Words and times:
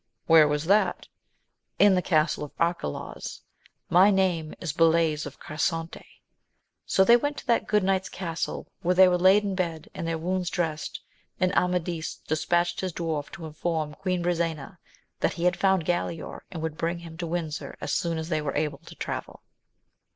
—^Where 0.27 0.49
was 0.49 0.65
that 0.65 1.03
l 1.03 1.03
r 1.05 1.05
In 1.85 1.93
the 1.93 2.01
castle 2.01 2.43
of 2.43 2.53
Arcalaus: 2.59 3.41
my 3.87 4.09
name 4.09 4.55
is 4.59 4.73
Balays 4.73 5.27
of 5.27 5.39
Car 5.39 5.59
sante. 5.59 6.03
So 6.87 7.03
they 7.03 7.15
went 7.15 7.37
to 7.37 7.45
that 7.45 7.67
good 7.67 7.83
knight's 7.83 8.09
castle, 8.09 8.65
where 8.81 8.95
they 8.95 9.07
were 9.07 9.19
laid 9.19 9.43
in 9.43 9.53
bed, 9.53 9.89
and 9.93 10.07
their 10.07 10.17
wounds 10.17 10.49
dressed; 10.49 11.01
and 11.39 11.53
Amadis 11.55 12.15
dispatched 12.27 12.81
his 12.81 12.93
dwarf 12.93 13.29
to 13.33 13.45
inform 13.45 13.93
Queen 13.93 14.23
Brisena 14.23 14.79
that 15.19 15.33
he 15.33 15.43
had 15.43 15.55
found 15.55 15.85
Galaor, 15.85 16.39
and 16.49 16.63
would 16.63 16.77
bring 16.79 16.97
him 16.97 17.15
to 17.17 17.27
Windsor 17.27 17.75
as 17.79 17.93
soon 17.93 18.17
as 18.17 18.29
they 18.29 18.41
were 18.41 18.55
able 18.55 18.79
to 18.79 18.95
travel. 18.95 19.43